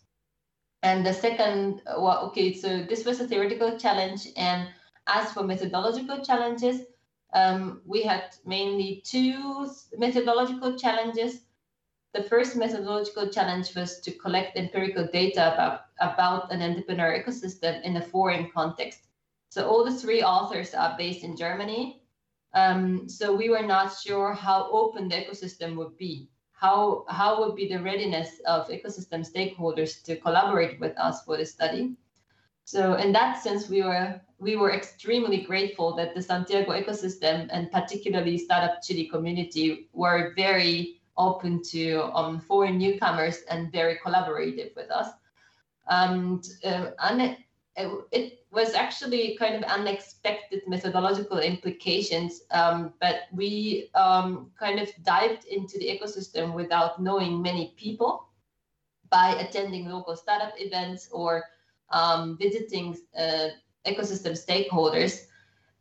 And 0.86 1.04
the 1.04 1.14
second, 1.14 1.82
well, 1.98 2.20
okay, 2.28 2.54
so 2.54 2.84
this 2.84 3.06
was 3.06 3.20
a 3.20 3.28
theoretical 3.28 3.76
challenge. 3.76 4.28
And 4.38 4.68
as 5.08 5.32
for 5.32 5.42
methodological 5.42 6.24
challenges, 6.24 6.82
um, 7.34 7.82
we 7.88 8.04
had 8.04 8.36
mainly 8.46 9.02
two 9.04 9.68
methodological 9.98 10.78
challenges. 10.78 11.42
The 12.14 12.22
first 12.22 12.56
methodological 12.56 13.30
challenge 13.30 13.76
was 13.76 14.00
to 14.02 14.12
collect 14.12 14.58
empirical 14.58 15.08
data 15.12 15.56
about, 15.56 15.86
about 16.02 16.54
an 16.54 16.62
entrepreneur 16.62 17.18
ecosystem 17.20 17.82
in 17.82 17.98
a 17.98 18.06
foreign 18.14 18.52
context. 18.52 19.08
So 19.50 19.68
all 19.68 19.84
the 19.84 20.00
three 20.00 20.22
authors 20.22 20.76
are 20.76 20.96
based 21.00 21.24
in 21.24 21.36
Germany. 21.36 22.04
Um, 22.54 23.10
so 23.10 23.36
we 23.36 23.50
were 23.50 23.66
not 23.66 23.98
sure 23.98 24.34
how 24.34 24.70
open 24.70 25.08
the 25.10 25.16
ecosystem 25.16 25.78
would 25.78 25.98
be 25.98 26.30
how 26.56 27.06
how 27.08 27.40
would 27.40 27.56
be 27.56 27.68
the 27.68 27.82
readiness 27.82 28.40
of 28.48 28.68
ecosystem 28.70 29.22
stakeholders 29.30 30.02
to 30.04 30.16
collaborate 30.16 30.80
with 30.80 30.98
us 30.98 31.24
for 31.24 31.38
the 31.38 31.46
study? 31.46 31.96
So 32.64 32.96
in 32.96 33.12
that 33.14 33.42
sense 33.44 33.70
we 33.70 33.84
were 33.84 34.22
we 34.40 34.56
were 34.56 34.72
extremely 34.72 35.42
grateful 35.42 35.96
that 35.96 36.16
the 36.16 36.22
santiago 36.22 36.72
ecosystem 36.72 37.48
and 37.52 37.72
particularly 37.72 38.38
startup 38.38 38.82
chile 38.82 39.08
community 39.08 39.88
were 39.94 40.34
very 40.36 41.02
open 41.18 41.62
to 41.64 42.04
um, 42.14 42.40
foreign 42.40 42.78
newcomers 42.78 43.44
and 43.50 43.72
very 43.72 43.98
collaborative 43.98 44.76
with 44.76 44.92
us. 44.92 45.10
And, 45.88 46.46
uh, 46.64 46.92
and 47.00 47.38
it, 47.78 48.42
was 48.52 48.74
actually 48.74 49.36
kind 49.38 49.54
of 49.54 49.64
unexpected 49.64 50.62
methodological 50.66 51.40
implications, 51.40 52.44
um, 52.52 52.94
but 53.02 53.24
we 53.34 53.90
um, 53.96 54.50
kind 54.58 54.80
of 54.80 54.90
dived 55.04 55.44
into 55.44 55.78
the 55.78 55.86
ecosystem 55.86 56.54
without 56.54 57.02
knowing 57.02 57.42
many 57.42 57.74
people. 57.76 58.30
by 59.10 59.36
attending 59.40 59.88
local 59.88 60.16
startup 60.16 60.54
events 60.58 61.10
or 61.12 61.44
um, 61.92 62.38
visiting 62.38 62.98
uh, 63.18 63.48
ecosystem 63.86 64.34
stakeholders. 64.34 65.26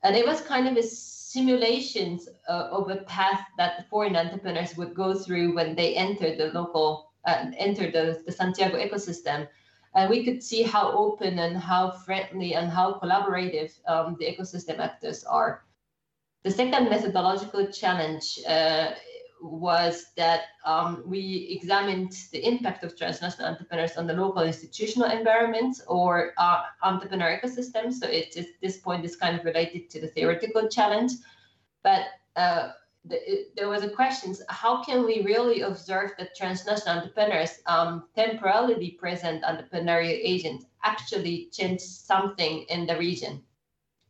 And 0.02 0.14
it 0.14 0.26
was 0.26 0.40
kind 0.40 0.68
of 0.68 0.76
a 0.76 0.82
simulation 0.82 2.20
uh, 2.48 2.68
of 2.70 2.90
a 2.90 2.98
path 3.04 3.42
that 3.58 3.88
foreign 3.88 4.16
entrepreneurs 4.16 4.76
would 4.76 4.94
go 4.94 5.14
through 5.14 5.54
when 5.54 5.74
they 5.74 5.94
enter 5.94 6.36
the 6.36 6.52
local, 6.52 7.12
uh, 7.24 7.50
the, 7.50 8.22
the 8.26 8.32
Santiago 8.32 8.76
ecosystem. 8.76 9.48
And 9.94 10.10
we 10.10 10.24
could 10.24 10.42
see 10.42 10.62
how 10.62 10.90
open 10.92 11.38
and 11.38 11.56
how 11.56 11.90
friendly 11.90 12.54
and 12.54 12.68
how 12.68 12.94
collaborative 12.94 13.72
um, 13.86 14.16
the 14.18 14.26
ecosystem 14.26 14.78
actors 14.80 15.24
are. 15.24 15.64
The 16.42 16.50
second 16.50 16.90
methodological 16.90 17.68
challenge 17.68 18.38
uh, 18.46 18.90
was 19.40 20.06
that 20.16 20.42
um, 20.64 21.02
we 21.06 21.48
examined 21.50 22.12
the 22.32 22.46
impact 22.46 22.82
of 22.82 22.96
transnational 22.96 23.48
entrepreneurs 23.48 23.96
on 23.96 24.06
the 24.06 24.14
local 24.14 24.42
institutional 24.42 25.10
environments 25.10 25.82
or 25.86 26.32
uh, 26.38 26.62
entrepreneur 26.82 27.38
ecosystems. 27.38 27.94
So 27.94 28.06
it 28.06 28.36
is 28.36 28.46
this 28.62 28.78
point 28.78 29.04
is 29.04 29.16
kind 29.16 29.38
of 29.38 29.44
related 29.44 29.90
to 29.90 30.00
the 30.00 30.08
theoretical 30.08 30.68
challenge, 30.68 31.12
but 31.82 32.06
uh, 32.36 32.70
the, 33.04 33.46
there 33.56 33.68
was 33.68 33.82
a 33.82 33.90
question: 33.90 34.34
How 34.48 34.82
can 34.82 35.04
we 35.04 35.22
really 35.22 35.60
observe 35.62 36.12
that 36.18 36.34
transnational 36.34 36.98
entrepreneurs, 36.98 37.60
um, 37.66 38.04
temporarily 38.16 38.92
present 38.92 39.42
entrepreneurial 39.42 40.18
agents, 40.22 40.66
actually 40.82 41.48
change 41.52 41.80
something 41.80 42.64
in 42.68 42.86
the 42.86 42.96
region? 42.96 43.42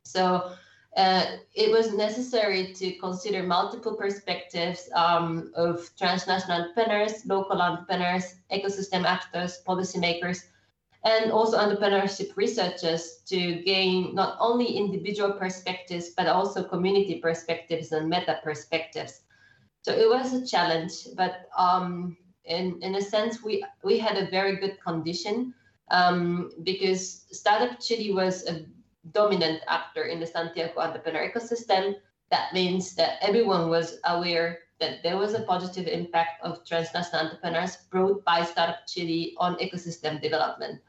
So 0.04 0.52
uh, 0.96 1.24
it 1.54 1.70
was 1.72 1.92
necessary 1.92 2.72
to 2.74 2.92
consider 2.98 3.42
multiple 3.42 3.94
perspectives 3.96 4.88
um, 4.94 5.50
of 5.56 5.90
transnational 5.98 6.62
entrepreneurs, 6.62 7.26
local 7.26 7.60
entrepreneurs, 7.60 8.36
ecosystem 8.52 9.04
actors, 9.04 9.60
policymakers, 9.66 10.44
and 11.04 11.30
also 11.30 11.58
entrepreneurship 11.58 12.34
researchers 12.34 13.20
to 13.26 13.62
gain 13.62 14.14
not 14.14 14.36
only 14.40 14.64
individual 14.64 15.32
perspectives, 15.32 16.10
but 16.16 16.26
also 16.26 16.64
community 16.64 17.20
perspectives 17.20 17.92
and 17.92 18.08
meta 18.08 18.40
perspectives. 18.42 19.20
So 19.82 19.92
it 19.92 20.08
was 20.08 20.32
a 20.32 20.46
challenge, 20.46 21.08
but 21.14 21.48
um, 21.58 22.16
in, 22.46 22.78
in 22.80 22.94
a 22.94 23.02
sense, 23.02 23.42
we, 23.42 23.62
we 23.82 23.98
had 23.98 24.16
a 24.16 24.30
very 24.30 24.56
good 24.56 24.78
condition 24.82 25.52
um, 25.90 26.50
because 26.62 27.26
Startup 27.30 27.78
Chile 27.78 28.14
was 28.14 28.46
a 28.46 28.64
dominant 29.12 29.60
actor 29.68 30.04
in 30.04 30.20
the 30.20 30.26
Santiago 30.26 30.80
entrepreneur 30.80 31.30
ecosystem. 31.30 31.96
That 32.30 32.54
means 32.54 32.94
that 32.94 33.18
everyone 33.20 33.68
was 33.68 33.98
aware 34.06 34.60
that 34.80 35.02
there 35.02 35.18
was 35.18 35.34
a 35.34 35.42
positive 35.42 35.86
impact 35.86 36.42
of 36.42 36.64
transnational 36.64 37.26
entrepreneurs 37.26 37.76
brought 37.90 38.24
by 38.24 38.42
Startup 38.42 38.86
Chile 38.88 39.34
on 39.38 39.56
ecosystem 39.56 40.20
development. 40.20 40.80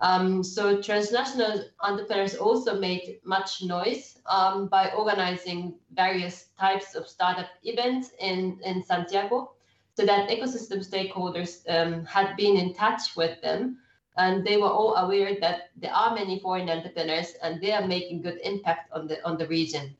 Um, 0.00 0.42
so 0.44 0.82
transnational 0.82 1.64
entrepreneurs 1.80 2.34
also 2.34 2.78
made 2.78 3.18
much 3.24 3.62
noise 3.62 4.18
um, 4.26 4.68
by 4.68 4.90
organizing 4.90 5.78
various 5.94 6.48
types 6.60 6.94
of 6.94 7.08
startup 7.08 7.48
events 7.62 8.10
in, 8.20 8.58
in 8.62 8.82
Santiago 8.82 9.52
so 9.94 10.04
that 10.04 10.28
ecosystem 10.28 10.86
stakeholders 10.86 11.62
um, 11.68 12.04
had 12.04 12.36
been 12.36 12.58
in 12.58 12.74
touch 12.74 13.16
with 13.16 13.40
them 13.40 13.78
and 14.18 14.46
they 14.46 14.56
were 14.56 14.68
all 14.68 14.96
aware 14.96 15.38
that 15.40 15.70
there 15.76 15.92
are 15.92 16.14
many 16.14 16.40
foreign 16.40 16.68
entrepreneurs 16.68 17.34
and 17.42 17.60
they 17.60 17.72
are 17.72 17.86
making 17.86 18.22
good 18.22 18.38
impact 18.42 18.90
on 18.92 19.06
the 19.06 19.24
on 19.26 19.36
the 19.36 19.46
region. 19.46 19.96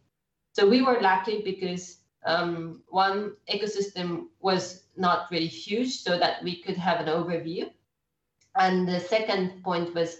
So 0.52 0.68
we 0.68 0.82
were 0.82 1.00
lucky 1.00 1.42
because 1.42 1.98
um, 2.24 2.82
one 2.88 3.36
ecosystem 3.52 4.28
was 4.40 4.84
not 4.96 5.30
really 5.30 5.46
huge, 5.46 6.00
so 6.00 6.18
that 6.18 6.42
we 6.42 6.62
could 6.62 6.76
have 6.76 7.00
an 7.00 7.06
overview, 7.06 7.70
and 8.58 8.88
the 8.88 9.00
second 9.00 9.62
point 9.62 9.94
was 9.94 10.18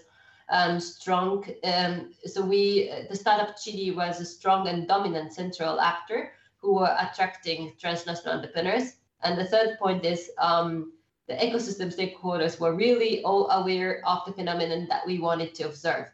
um, 0.49 0.79
strong. 0.79 1.45
Um, 1.63 2.13
so 2.25 2.41
we 2.45 2.91
the 3.09 3.15
startup 3.15 3.57
Chile 3.57 3.91
was 3.91 4.19
a 4.19 4.25
strong 4.25 4.67
and 4.67 4.87
dominant 4.87 5.33
central 5.33 5.79
actor 5.79 6.31
who 6.57 6.75
were 6.75 6.95
attracting 6.99 7.73
transnational 7.79 8.35
entrepreneurs, 8.35 8.93
and 9.23 9.37
the 9.37 9.45
third 9.45 9.77
point 9.79 10.05
is 10.05 10.31
um, 10.37 10.93
the 11.27 11.35
ecosystem 11.35 11.93
stakeholders 11.93 12.59
were 12.59 12.73
really 12.73 13.23
all 13.23 13.49
aware 13.49 14.01
of 14.05 14.25
the 14.25 14.33
phenomenon 14.33 14.87
that 14.89 15.05
we 15.05 15.19
wanted 15.19 15.53
to 15.55 15.63
observe. 15.63 16.07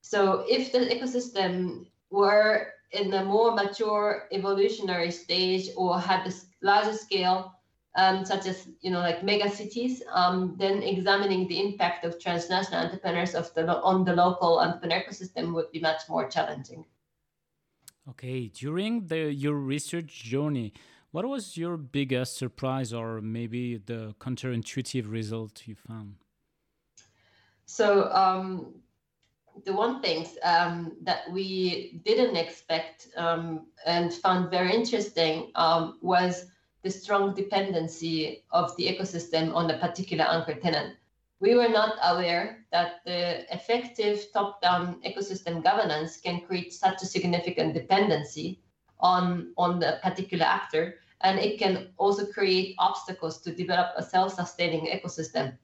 So 0.00 0.44
if 0.48 0.72
the 0.72 0.78
ecosystem 0.78 1.86
were 2.10 2.72
in 2.92 3.12
a 3.12 3.24
more 3.24 3.54
mature 3.54 4.28
evolutionary 4.32 5.10
stage 5.10 5.68
or 5.76 6.00
had 6.00 6.26
a 6.26 6.32
larger 6.62 6.94
scale, 6.94 7.55
um, 7.96 8.24
such 8.24 8.46
as 8.46 8.68
you 8.80 8.90
know 8.90 9.00
like 9.00 9.24
mega 9.24 9.50
cities, 9.50 10.02
um, 10.12 10.54
then 10.58 10.82
examining 10.82 11.48
the 11.48 11.58
impact 11.60 12.04
of 12.04 12.20
transnational 12.20 12.84
entrepreneurs 12.84 13.34
of 13.34 13.52
the 13.54 13.66
on 13.82 14.04
the 14.04 14.14
local 14.14 14.60
entrepreneur 14.60 15.02
ecosystem 15.02 15.54
would 15.54 15.70
be 15.72 15.80
much 15.80 16.02
more 16.08 16.28
challenging. 16.28 16.84
Okay, 18.08 18.48
during 18.48 19.06
the 19.06 19.32
your 19.32 19.54
research 19.54 20.22
journey, 20.22 20.72
what 21.10 21.24
was 21.24 21.56
your 21.56 21.76
biggest 21.76 22.36
surprise 22.36 22.92
or 22.92 23.20
maybe 23.20 23.78
the 23.78 24.14
counterintuitive 24.20 25.10
result 25.10 25.62
you 25.66 25.74
found? 25.74 26.16
So, 27.64 28.12
um, 28.12 28.74
the 29.64 29.72
one 29.72 30.02
thing 30.02 30.26
um, 30.44 30.92
that 31.02 31.22
we 31.32 32.00
didn't 32.04 32.36
expect 32.36 33.08
um, 33.16 33.66
and 33.86 34.12
found 34.12 34.50
very 34.50 34.72
interesting 34.72 35.50
um, 35.54 35.98
was 36.02 36.46
the 36.86 36.92
strong 36.92 37.34
dependency 37.34 38.44
of 38.52 38.76
the 38.76 38.86
ecosystem 38.86 39.52
on 39.52 39.68
a 39.68 39.78
particular 39.78 40.24
anchor 40.24 40.54
tenant. 40.54 40.94
We 41.40 41.56
were 41.56 41.68
not 41.68 41.98
aware 42.00 42.64
that 42.70 43.00
the 43.04 43.52
effective 43.52 44.26
top 44.32 44.62
down 44.62 45.02
ecosystem 45.02 45.64
governance 45.64 46.18
can 46.18 46.42
create 46.46 46.72
such 46.72 47.02
a 47.02 47.06
significant 47.06 47.74
dependency 47.74 48.60
on, 49.00 49.52
on 49.58 49.80
the 49.80 49.98
particular 50.00 50.44
actor 50.46 51.00
and 51.22 51.40
it 51.40 51.58
can 51.58 51.88
also 51.96 52.24
create 52.24 52.76
obstacles 52.78 53.42
to 53.42 53.52
develop 53.52 53.88
a 53.96 54.02
self-sustaining 54.02 54.86
ecosystem. 54.86 55.58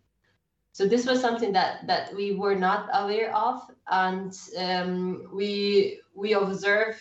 So 0.73 0.89
this 0.89 1.07
was 1.07 1.21
something 1.21 1.53
that 1.53 1.87
that 1.87 2.15
we 2.17 2.35
were 2.35 2.55
not 2.55 2.89
aware 2.95 3.31
of, 3.37 3.61
and 3.91 4.33
um, 4.57 5.29
we 5.31 6.01
we 6.15 6.33
observe 6.33 6.97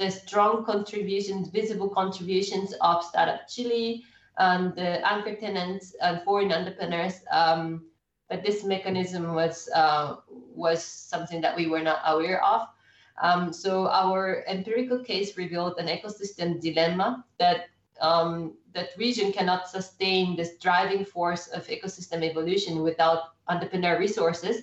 the 0.00 0.10
strong 0.10 0.64
contributions, 0.64 1.48
visible 1.48 1.90
contributions 1.90 2.72
of 2.80 3.04
Startup 3.04 3.46
Chile 3.46 4.02
and 4.38 4.74
the 4.74 5.06
anchor 5.06 5.36
tenants 5.36 5.94
and 6.00 6.22
foreign 6.22 6.50
entrepreneurs. 6.52 7.20
Um, 7.30 7.84
but 8.30 8.42
this 8.42 8.64
mechanism 8.64 9.34
was 9.34 9.68
uh, 9.74 10.16
was 10.54 10.82
something 10.82 11.42
that 11.42 11.54
we 11.54 11.66
were 11.66 11.82
not 11.82 12.00
aware 12.06 12.42
of. 12.42 12.68
Um, 13.20 13.52
so 13.52 13.88
our 13.88 14.42
empirical 14.48 15.04
case 15.04 15.36
revealed 15.36 15.74
an 15.78 15.88
ecosystem 15.88 16.60
dilemma 16.60 17.24
that 17.38 17.68
um, 18.00 18.54
that 18.72 18.96
region 18.96 19.32
cannot 19.32 19.68
sustain 19.68 20.34
this 20.34 20.56
driving 20.56 21.04
force 21.04 21.48
of 21.48 21.66
ecosystem 21.66 22.22
evolution 22.22 22.82
without 22.82 23.34
entrepreneur 23.48 23.98
resources 23.98 24.62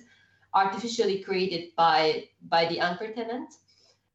artificially 0.54 1.22
created 1.22 1.68
by, 1.76 2.24
by 2.48 2.66
the 2.66 2.80
anchor 2.80 3.12
tenant. 3.12 3.54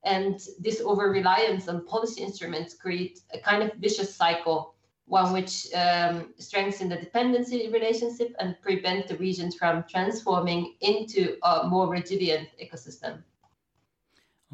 And 0.04 0.40
this 0.60 0.82
over 0.82 1.10
reliance 1.10 1.68
on 1.68 1.86
policy 1.86 2.22
instruments 2.22 2.74
create 2.74 3.22
a 3.34 3.40
kind 3.40 3.64
of 3.64 3.74
vicious 3.76 4.14
cycle, 4.14 4.76
one 5.06 5.32
which 5.32 5.68
um, 5.74 6.34
strengthens 6.38 6.90
the 6.90 6.98
dependency 6.98 7.70
relationship 7.72 8.36
and 8.40 8.60
prevent 8.62 9.08
the 9.08 9.18
regions 9.18 9.56
from 9.56 9.86
transforming 9.90 10.76
into 10.82 11.38
a 11.44 11.68
more 11.68 11.88
resilient 11.88 12.50
ecosystem. 12.62 13.24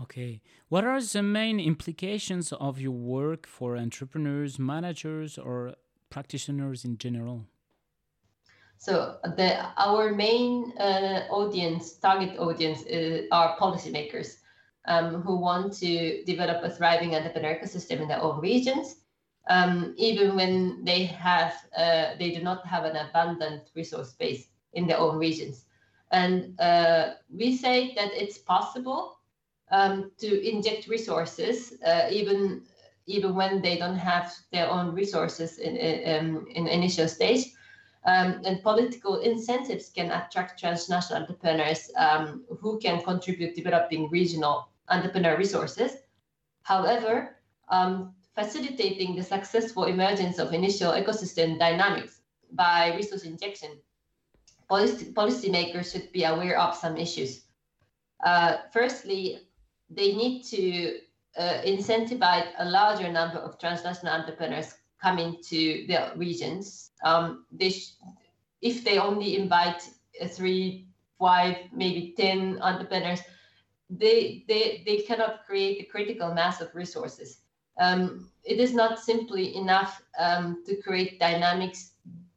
Okay. 0.01 0.41
What 0.69 0.85
are 0.85 1.01
the 1.01 1.23
main 1.23 1.59
implications 1.59 2.53
of 2.53 2.79
your 2.79 2.91
work 2.91 3.47
for 3.47 3.75
entrepreneurs, 3.75 4.57
managers, 4.57 5.37
or 5.37 5.75
practitioners 6.09 6.85
in 6.85 6.97
general? 6.97 7.45
So 8.77 9.17
the 9.23 9.65
our 9.77 10.13
main 10.13 10.71
uh, 10.77 11.27
audience, 11.29 11.93
target 11.93 12.39
audience, 12.39 12.83
is, 12.83 13.27
are 13.31 13.57
policymakers 13.57 14.37
um, 14.89 15.21
who 15.21 15.37
want 15.37 15.71
to 15.71 16.23
develop 16.25 16.63
a 16.63 16.69
thriving 16.69 17.15
entrepreneur 17.15 17.55
ecosystem 17.55 18.01
in 18.01 18.07
their 18.07 18.21
own 18.21 18.41
regions, 18.41 18.97
um, 19.47 19.93
even 19.97 20.35
when 20.35 20.83
they 20.83 21.05
have 21.05 21.53
uh, 21.77 22.15
they 22.17 22.31
do 22.31 22.41
not 22.41 22.65
have 22.65 22.83
an 22.85 22.97
abundant 22.97 23.69
resource 23.75 24.13
base 24.13 24.47
in 24.73 24.87
their 24.87 24.97
own 24.97 25.17
regions. 25.17 25.65
And 26.11 26.59
uh, 26.59 27.13
we 27.31 27.55
say 27.55 27.93
that 27.95 28.11
it's 28.13 28.39
possible 28.39 29.19
um, 29.71 30.11
to 30.17 30.49
inject 30.49 30.87
resources, 30.87 31.73
uh, 31.85 32.07
even 32.11 32.63
even 33.05 33.35
when 33.35 33.61
they 33.61 33.77
don't 33.77 33.97
have 33.97 34.33
their 34.51 34.69
own 34.69 34.93
resources 34.93 35.59
in 35.59 35.77
in, 35.77 36.45
in 36.55 36.67
initial 36.67 37.07
stage. 37.07 37.45
Um, 38.05 38.41
and 38.45 38.63
political 38.63 39.19
incentives 39.19 39.89
can 39.89 40.09
attract 40.09 40.57
transnational 40.57 41.21
entrepreneurs 41.21 41.91
um, 41.97 42.45
who 42.61 42.79
can 42.79 43.03
contribute 43.03 43.55
developing 43.55 44.09
regional 44.09 44.69
entrepreneur 44.89 45.37
resources. 45.37 45.91
However, 46.63 47.37
um, 47.69 48.13
facilitating 48.35 49.15
the 49.15 49.23
successful 49.23 49.85
emergence 49.85 50.39
of 50.39 50.53
initial 50.53 50.91
ecosystem 50.93 51.59
dynamics 51.59 52.21
by 52.51 52.95
resource 52.95 53.23
injection 53.23 53.79
policy 54.69 55.11
policymakers 55.11 55.91
should 55.91 56.11
be 56.11 56.23
aware 56.23 56.57
of 56.59 56.75
some 56.75 56.95
issues. 56.95 57.45
Uh, 58.23 58.57
firstly, 58.71 59.39
they 59.89 60.13
need 60.13 60.43
to 60.43 60.99
uh, 61.37 61.61
incentivize 61.65 62.47
a 62.59 62.69
larger 62.69 63.11
number 63.11 63.39
of 63.39 63.59
transnational 63.59 64.13
entrepreneurs 64.13 64.75
coming 65.01 65.37
to 65.41 65.85
their 65.87 66.11
regions. 66.15 66.91
Um, 67.03 67.45
they 67.51 67.73
if 68.61 68.83
they 68.83 68.99
only 68.99 69.37
invite 69.37 69.89
three, 70.27 70.87
five, 71.17 71.55
maybe 71.73 72.13
10 72.17 72.61
entrepreneurs, 72.61 73.21
they, 73.89 74.43
they, 74.47 74.83
they 74.85 74.97
cannot 74.97 75.45
create 75.45 75.81
a 75.81 75.91
critical 75.91 76.33
mass 76.33 76.61
of 76.61 76.73
resources. 76.75 77.39
Um, 77.79 78.29
it 78.43 78.59
is 78.59 78.73
not 78.73 78.99
simply 78.99 79.55
enough 79.55 80.01
um, 80.19 80.63
to 80.65 80.75
create 80.75 81.19
dynamics 81.19 81.91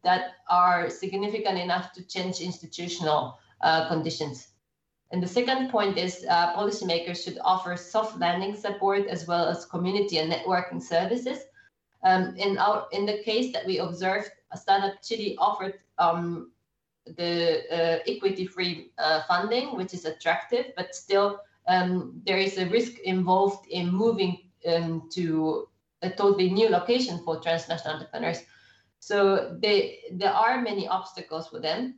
that 0.05 0.33
are 0.49 0.88
significant 0.91 1.59
enough 1.59 1.93
to 1.95 2.07
change 2.07 2.41
institutional 2.41 3.38
uh, 3.61 3.88
conditions. 3.88 4.49
And 5.11 5.23
the 5.23 5.29
second 5.29 5.69
point 5.69 5.99
is 5.99 6.25
uh, 6.29 6.55
policymakers 6.55 7.23
should 7.23 7.38
offer 7.45 7.77
soft 7.77 8.19
landing 8.19 8.57
support 8.57 9.07
as 9.09 9.27
well 9.27 9.47
as 9.47 9.67
community 9.67 10.19
and 10.19 10.33
networking 10.33 10.83
services. 10.83 11.41
Um, 12.03 12.35
in 12.37 12.59
our 12.59 12.88
in 12.93 13.07
the 13.07 13.23
case 13.23 13.53
that 13.53 13.67
we 13.67 13.79
observed, 13.79 14.31
Startup 14.57 15.01
Chile 15.03 15.37
offered 15.38 15.75
um, 15.99 16.51
the 17.07 17.62
uh, 17.71 17.99
equity-free 18.07 18.93
uh, 18.99 19.23
funding, 19.29 19.77
which 19.77 19.95
is 19.95 20.05
attractive, 20.05 20.67
but 20.77 20.95
still 20.95 21.41
um, 21.69 22.21
there 22.27 22.38
is 22.38 22.59
a 22.59 22.67
risk 22.67 22.99
involved 23.01 23.67
in 23.69 23.93
moving 23.93 24.38
um, 24.67 25.09
to 25.12 25.69
a 26.03 26.11
totally 26.11 26.51
new 26.51 26.69
location 26.69 27.21
for 27.25 27.41
transnational 27.41 27.95
entrepreneurs. 27.95 28.43
So 28.99 29.57
they, 29.61 30.01
there 30.12 30.33
are 30.33 30.61
many 30.61 30.87
obstacles 30.88 31.49
for 31.49 31.61
them 31.61 31.97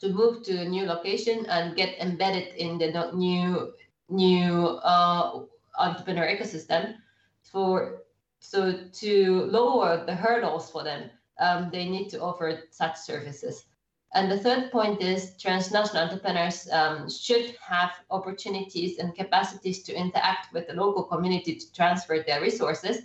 to 0.00 0.08
move 0.08 0.44
to 0.44 0.60
a 0.60 0.68
new 0.68 0.86
location 0.86 1.46
and 1.46 1.76
get 1.76 1.98
embedded 2.00 2.54
in 2.54 2.78
the 2.78 3.10
new 3.14 3.72
new 4.08 4.78
uh, 4.82 5.40
entrepreneur 5.78 6.26
ecosystem. 6.26 6.94
For 7.42 8.02
so 8.40 8.84
to 9.00 9.44
lower 9.46 10.04
the 10.06 10.14
hurdles 10.14 10.70
for 10.70 10.84
them, 10.84 11.10
um, 11.40 11.70
they 11.72 11.88
need 11.88 12.08
to 12.10 12.20
offer 12.20 12.62
such 12.70 12.96
services. 12.96 13.64
And 14.14 14.30
the 14.30 14.38
third 14.38 14.72
point 14.72 15.02
is 15.02 15.36
transnational 15.36 16.04
entrepreneurs 16.04 16.68
um, 16.72 17.10
should 17.10 17.54
have 17.60 17.90
opportunities 18.10 18.98
and 18.98 19.14
capacities 19.14 19.82
to 19.84 19.94
interact 19.94 20.52
with 20.54 20.66
the 20.66 20.74
local 20.74 21.04
community 21.04 21.56
to 21.56 21.72
transfer 21.74 22.24
their 22.26 22.40
resources. 22.40 23.02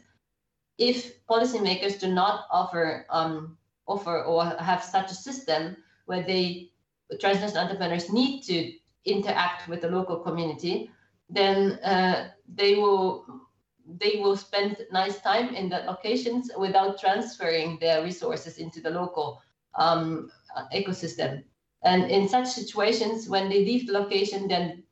If 0.77 1.25
policymakers 1.27 1.99
do 1.99 2.07
not 2.07 2.45
offer 2.49 3.05
um, 3.09 3.57
offer 3.85 4.23
or 4.23 4.45
have 4.45 4.81
such 4.81 5.11
a 5.11 5.15
system 5.15 5.75
where 6.05 6.23
they 6.23 6.71
transnational 7.19 7.65
entrepreneurs 7.65 8.11
need 8.11 8.41
to 8.43 8.73
interact 9.05 9.67
with 9.67 9.81
the 9.81 9.89
local 9.89 10.17
community, 10.17 10.89
then 11.29 11.73
uh, 11.83 12.29
they 12.47 12.75
will 12.75 13.25
they 13.99 14.21
will 14.21 14.37
spend 14.37 14.77
nice 14.91 15.19
time 15.19 15.53
in 15.53 15.67
the 15.67 15.79
locations 15.79 16.49
without 16.57 16.97
transferring 16.97 17.77
their 17.79 18.01
resources 18.01 18.57
into 18.57 18.79
the 18.79 18.89
local 18.89 19.41
um, 19.75 20.31
ecosystem. 20.73 21.43
And 21.83 22.09
in 22.09 22.29
such 22.29 22.47
situations, 22.47 23.27
when 23.27 23.49
they 23.49 23.65
leave 23.65 23.87
the 23.87 23.93
location, 23.93 24.47
then 24.47 24.83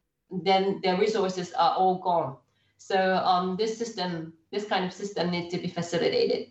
then 0.43 0.79
their 0.81 0.97
resources 0.97 1.51
are 1.53 1.75
all 1.75 1.99
gone. 1.99 2.37
So 2.77 2.97
um, 3.17 3.57
this 3.57 3.77
system, 3.77 4.33
this 4.51 4.65
kind 4.65 4.85
of 4.85 4.93
system, 4.93 5.29
needs 5.29 5.53
to 5.53 5.59
be 5.59 5.67
facilitated. 5.67 6.47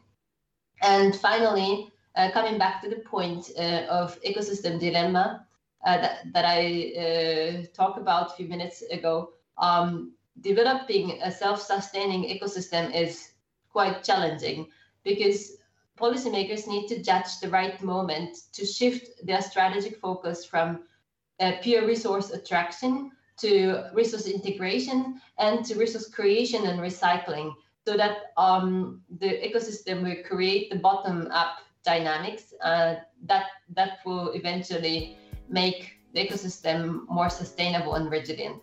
And 0.83 1.17
finally, 1.17 1.91
uh, 2.15 2.31
coming 2.33 2.59
back 2.59 2.83
to 2.83 2.91
the 2.91 2.97
point 2.97 3.51
uh, 3.59 3.87
of 3.89 4.21
ecosystem 4.23 4.79
dilemma 4.79 5.47
uh, 5.87 5.97
that, 5.97 6.33
that 6.33 6.45
I 6.45 6.93
uh, 6.95 7.67
talked 7.75 7.99
about 7.99 8.33
a 8.33 8.35
few 8.35 8.49
minutes 8.49 8.83
ago, 8.83 9.31
um, 9.59 10.13
developing 10.41 11.21
a 11.23 11.31
self-sustaining 11.31 12.25
ecosystem 12.25 12.95
is 12.95 13.33
quite 13.73 14.05
challenging 14.05 14.69
because 15.05 15.57
policymakers 16.01 16.67
need 16.67 16.89
to 16.89 17.03
judge 17.03 17.39
the 17.41 17.49
right 17.49 17.81
moment 17.83 18.37
to 18.53 18.65
shift 18.65 19.25
their 19.27 19.43
strategic 19.43 19.99
focus 19.99 20.45
from 20.45 20.85
uh, 21.41 21.53
pure 21.63 21.87
resource 21.87 22.31
attraction 22.31 23.11
to 23.39 23.91
resource 23.95 24.27
integration 24.27 25.21
and 25.39 25.65
to 25.65 25.75
resource 25.75 26.09
creation 26.09 26.67
and 26.67 26.81
recycling 26.81 27.53
so 27.87 27.97
that 27.97 28.33
um, 28.37 29.01
the 29.19 29.41
ecosystem 29.41 30.03
will 30.03 30.23
create 30.25 30.71
the 30.71 30.79
bottom 30.79 31.29
up 31.33 31.59
dynamics 31.85 32.53
uh, 32.63 32.97
that 33.25 33.47
that 33.71 33.99
will 34.05 34.33
eventually 34.33 35.17
make 35.49 35.99
the 36.13 36.27
ecosystem 36.27 37.09
more 37.09 37.31
sustainable 37.31 37.95
and 37.95 38.11
resilient. 38.11 38.61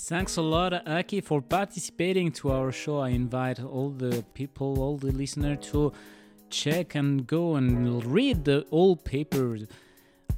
Thanks 0.00 0.36
a 0.36 0.42
lot, 0.42 0.86
Aki, 0.86 1.22
for 1.22 1.42
participating 1.42 2.30
to 2.32 2.52
our 2.52 2.70
show. 2.70 2.98
I 2.98 3.08
invite 3.08 3.58
all 3.60 3.90
the 3.90 4.24
people, 4.32 4.80
all 4.80 4.96
the 4.96 5.10
listeners 5.10 5.58
to 5.72 5.92
check 6.50 6.94
and 6.94 7.26
go 7.26 7.56
and 7.56 8.06
read 8.06 8.44
the 8.44 8.64
old 8.70 9.04
papers. 9.04 9.64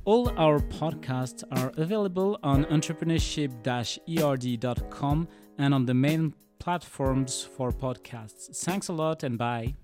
All 0.06 0.30
our 0.38 0.60
podcasts 0.60 1.44
are 1.52 1.74
available 1.76 2.38
on 2.42 2.64
entrepreneurship-erd.com 2.64 5.28
and 5.58 5.74
on 5.74 5.84
the 5.84 5.94
main 5.94 6.32
platforms 6.58 7.42
for 7.42 7.70
podcasts. 7.70 8.56
Thanks 8.64 8.88
a 8.88 8.94
lot 8.94 9.22
and 9.22 9.36
bye. 9.36 9.74